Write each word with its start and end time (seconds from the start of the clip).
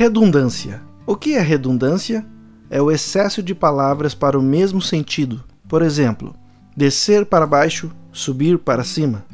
Redundância. 0.00 0.80
O 1.06 1.14
que 1.14 1.34
é 1.34 1.42
redundância? 1.42 2.24
É 2.70 2.80
o 2.80 2.90
excesso 2.90 3.42
de 3.42 3.54
palavras 3.54 4.14
para 4.14 4.38
o 4.38 4.42
mesmo 4.42 4.80
sentido. 4.80 5.44
Por 5.68 5.82
exemplo, 5.82 6.34
descer 6.74 7.26
para 7.26 7.46
baixo, 7.46 7.92
subir 8.10 8.58
para 8.58 8.82
cima. 8.82 9.26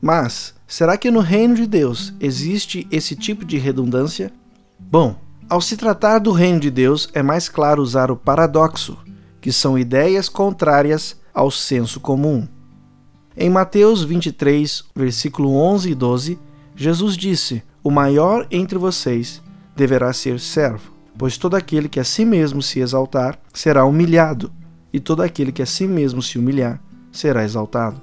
Mas, 0.00 0.54
será 0.68 0.96
que 0.96 1.10
no 1.10 1.18
reino 1.18 1.56
de 1.56 1.66
Deus 1.66 2.14
existe 2.20 2.86
esse 2.92 3.16
tipo 3.16 3.44
de 3.44 3.58
redundância? 3.58 4.30
Bom, 4.78 5.16
ao 5.50 5.60
se 5.60 5.76
tratar 5.76 6.20
do 6.20 6.30
reino 6.30 6.60
de 6.60 6.70
Deus, 6.70 7.08
é 7.12 7.20
mais 7.20 7.48
claro 7.48 7.82
usar 7.82 8.08
o 8.08 8.16
paradoxo, 8.16 8.96
que 9.40 9.50
são 9.50 9.76
ideias 9.76 10.28
contrárias 10.28 11.20
ao 11.34 11.50
senso 11.50 11.98
comum. 11.98 12.46
Em 13.36 13.50
Mateus 13.50 14.04
23, 14.04 14.84
versículo 14.94 15.56
11 15.56 15.90
e 15.90 15.94
12, 15.96 16.38
Jesus 16.76 17.16
disse: 17.16 17.64
O 17.82 17.90
maior 17.90 18.46
entre 18.48 18.78
vocês 18.78 19.42
deverá 19.76 20.12
ser 20.12 20.38
servo, 20.40 20.92
pois 21.16 21.36
todo 21.36 21.56
aquele 21.56 21.88
que 21.88 22.00
a 22.00 22.04
si 22.04 22.24
mesmo 22.24 22.62
se 22.62 22.80
exaltar 22.80 23.38
será 23.52 23.84
humilhado, 23.84 24.52
e 24.92 25.00
todo 25.00 25.22
aquele 25.22 25.52
que 25.52 25.62
a 25.62 25.66
si 25.66 25.86
mesmo 25.86 26.22
se 26.22 26.38
humilhar 26.38 26.80
será 27.10 27.44
exaltado. 27.44 28.00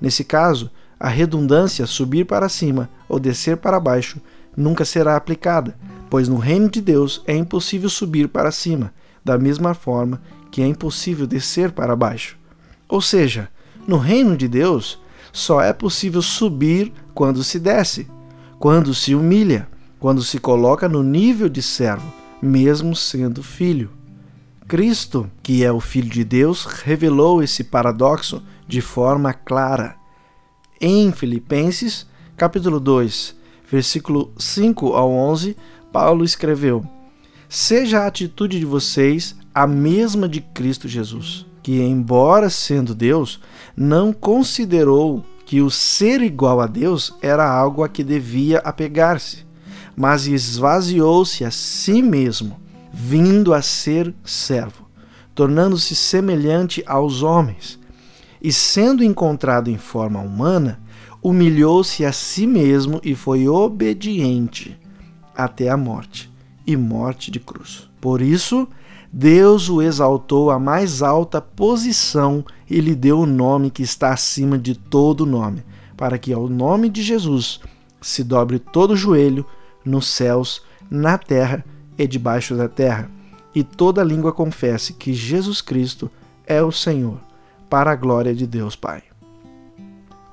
Nesse 0.00 0.24
caso, 0.24 0.70
a 0.98 1.08
redundância 1.08 1.86
subir 1.86 2.26
para 2.26 2.48
cima 2.48 2.88
ou 3.08 3.18
descer 3.18 3.56
para 3.56 3.80
baixo 3.80 4.20
nunca 4.56 4.84
será 4.84 5.16
aplicada, 5.16 5.76
pois 6.10 6.28
no 6.28 6.36
reino 6.36 6.68
de 6.68 6.80
Deus 6.80 7.22
é 7.26 7.34
impossível 7.34 7.88
subir 7.88 8.28
para 8.28 8.50
cima, 8.50 8.92
da 9.24 9.38
mesma 9.38 9.74
forma 9.74 10.20
que 10.50 10.60
é 10.60 10.66
impossível 10.66 11.26
descer 11.26 11.72
para 11.72 11.96
baixo. 11.96 12.36
Ou 12.88 13.00
seja, 13.00 13.48
no 13.86 13.96
reino 13.96 14.36
de 14.36 14.46
Deus 14.46 15.00
só 15.32 15.62
é 15.62 15.72
possível 15.72 16.20
subir 16.20 16.92
quando 17.14 17.42
se 17.42 17.58
desce, 17.58 18.06
quando 18.58 18.94
se 18.94 19.14
humilha, 19.14 19.66
quando 20.02 20.20
se 20.20 20.40
coloca 20.40 20.88
no 20.88 21.00
nível 21.00 21.48
de 21.48 21.62
servo, 21.62 22.12
mesmo 22.42 22.96
sendo 22.96 23.40
filho. 23.40 23.88
Cristo, 24.66 25.30
que 25.40 25.64
é 25.64 25.70
o 25.70 25.78
Filho 25.78 26.10
de 26.10 26.24
Deus, 26.24 26.64
revelou 26.64 27.40
esse 27.40 27.62
paradoxo 27.62 28.42
de 28.66 28.80
forma 28.80 29.32
clara. 29.32 29.94
Em 30.80 31.12
Filipenses, 31.12 32.04
capítulo 32.36 32.80
2, 32.80 33.36
versículo 33.70 34.32
5 34.36 34.92
ao 34.92 35.08
11, 35.12 35.56
Paulo 35.92 36.24
escreveu: 36.24 36.84
Seja 37.48 38.00
a 38.00 38.08
atitude 38.08 38.58
de 38.58 38.66
vocês 38.66 39.36
a 39.54 39.68
mesma 39.68 40.28
de 40.28 40.40
Cristo 40.40 40.88
Jesus, 40.88 41.46
que, 41.62 41.80
embora 41.80 42.50
sendo 42.50 42.92
Deus, 42.92 43.38
não 43.76 44.12
considerou 44.12 45.24
que 45.46 45.60
o 45.60 45.70
ser 45.70 46.22
igual 46.22 46.60
a 46.60 46.66
Deus 46.66 47.14
era 47.22 47.48
algo 47.48 47.84
a 47.84 47.88
que 47.88 48.02
devia 48.02 48.58
apegar-se, 48.58 49.51
mas 49.96 50.26
esvaziou-se 50.26 51.44
a 51.44 51.50
si 51.50 52.02
mesmo, 52.02 52.60
vindo 52.92 53.54
a 53.54 53.62
ser 53.62 54.14
servo, 54.24 54.88
tornando-se 55.34 55.94
semelhante 55.94 56.82
aos 56.86 57.22
homens. 57.22 57.78
E 58.40 58.52
sendo 58.52 59.04
encontrado 59.04 59.70
em 59.70 59.78
forma 59.78 60.20
humana, 60.20 60.80
humilhou-se 61.22 62.04
a 62.04 62.12
si 62.12 62.46
mesmo 62.46 63.00
e 63.04 63.14
foi 63.14 63.48
obediente 63.48 64.78
até 65.34 65.68
a 65.68 65.76
morte 65.76 66.30
e 66.66 66.76
morte 66.76 67.30
de 67.30 67.38
cruz. 67.38 67.88
Por 68.00 68.20
isso, 68.20 68.66
Deus 69.12 69.68
o 69.68 69.80
exaltou 69.80 70.50
à 70.50 70.58
mais 70.58 71.02
alta 71.02 71.40
posição 71.40 72.44
e 72.68 72.80
lhe 72.80 72.94
deu 72.94 73.20
o 73.20 73.26
nome 73.26 73.70
que 73.70 73.82
está 73.82 74.12
acima 74.12 74.58
de 74.58 74.74
todo 74.74 75.26
nome, 75.26 75.62
para 75.96 76.18
que 76.18 76.32
ao 76.32 76.48
nome 76.48 76.88
de 76.88 77.02
Jesus 77.02 77.60
se 78.00 78.24
dobre 78.24 78.58
todo 78.58 78.92
o 78.92 78.96
joelho 78.96 79.46
nos 79.84 80.08
céus, 80.08 80.62
na 80.90 81.16
terra 81.16 81.64
e 81.98 82.06
debaixo 82.06 82.56
da 82.56 82.68
terra, 82.68 83.10
e 83.54 83.62
toda 83.62 84.04
língua 84.04 84.32
confesse 84.32 84.92
que 84.94 85.12
Jesus 85.12 85.60
Cristo 85.60 86.10
é 86.46 86.62
o 86.62 86.72
Senhor, 86.72 87.20
para 87.68 87.92
a 87.92 87.96
glória 87.96 88.34
de 88.34 88.46
Deus 88.46 88.76
Pai. 88.76 89.02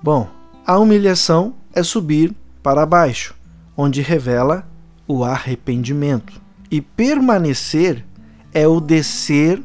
Bom, 0.01 0.27
a 0.65 0.77
humilhação 0.77 1.55
é 1.73 1.83
subir 1.83 2.33
para 2.63 2.85
baixo, 2.85 3.35
onde 3.75 4.01
revela 4.01 4.67
o 5.07 5.23
arrependimento. 5.23 6.39
E 6.71 6.81
permanecer 6.81 8.05
é 8.53 8.67
o 8.67 8.79
descer 8.79 9.61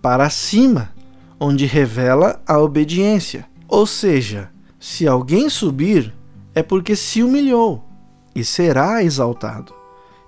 para 0.00 0.30
cima, 0.30 0.90
onde 1.38 1.66
revela 1.66 2.40
a 2.46 2.58
obediência. 2.58 3.46
Ou 3.68 3.86
seja, 3.86 4.50
se 4.80 5.06
alguém 5.06 5.50
subir, 5.50 6.14
é 6.54 6.62
porque 6.62 6.96
se 6.96 7.22
humilhou 7.22 7.85
e 8.36 8.44
será 8.44 9.02
exaltado. 9.02 9.72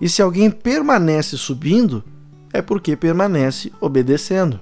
E 0.01 0.09
se 0.09 0.23
alguém 0.23 0.51
permanece 0.51 1.37
subindo, 1.37 2.03
é 2.51 2.63
porque 2.63 2.97
permanece 2.97 3.71
obedecendo. 3.79 4.59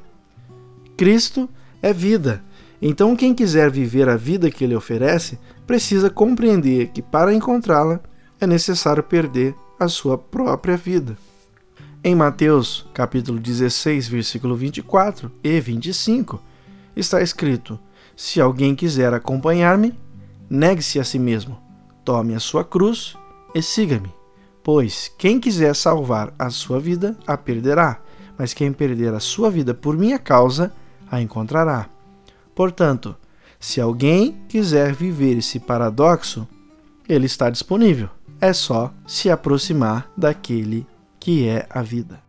Cristo 0.97 1.49
é 1.81 1.93
vida. 1.93 2.43
Então, 2.83 3.15
quem 3.15 3.33
quiser 3.33 3.71
viver 3.71 4.09
a 4.09 4.17
vida 4.17 4.51
que 4.51 4.65
ele 4.65 4.75
oferece, 4.75 5.39
precisa 5.65 6.11
compreender 6.11 6.89
que 6.89 7.01
para 7.01 7.33
encontrá-la 7.33 8.01
é 8.41 8.49
necessário 8.49 9.03
perder 9.05 9.55
a 9.79 9.87
sua 9.87 10.19
própria 10.19 10.77
vida. 10.77 11.17
Em 12.03 12.17
Mateus, 12.17 12.85
capítulo 12.93 13.39
16, 13.39 14.09
versículo 14.09 14.57
24 14.57 15.31
e 15.45 15.61
25, 15.61 16.43
está 16.97 17.23
escrito: 17.23 17.79
Se 18.17 18.41
alguém 18.41 18.75
quiser 18.75 19.15
acompanhar-me, 19.15 19.97
negue-se 20.51 20.99
a 20.99 21.05
si 21.05 21.19
mesmo, 21.19 21.59
tome 22.05 22.35
a 22.35 22.41
sua 22.41 22.65
cruz 22.65 23.17
e 23.57 23.63
siga-me. 23.63 24.13
Pois 24.63 25.11
quem 25.17 25.41
quiser 25.41 25.75
salvar 25.75 26.35
a 26.39 26.51
sua 26.51 26.79
vida, 26.79 27.17
a 27.27 27.39
perderá, 27.39 28.03
mas 28.37 28.53
quem 28.53 28.71
perder 28.71 29.15
a 29.15 29.21
sua 29.21 29.51
vida 29.51 29.73
por 29.73 29.97
minha 29.97 30.19
causa, 30.19 30.73
a 31.11 31.23
encontrará. 31.23 31.89
Portanto, 32.55 33.17
se 33.59 33.81
alguém 33.81 34.37
quiser 34.49 34.93
viver 34.93 35.39
esse 35.39 35.59
paradoxo, 35.59 36.47
ele 37.09 37.25
está 37.25 37.49
disponível. 37.49 38.11
É 38.41 38.53
só 38.53 38.93
se 39.07 39.31
aproximar 39.31 40.11
daquele 40.15 40.87
que 41.19 41.49
é 41.49 41.67
a 41.71 41.81
vida. 41.81 42.26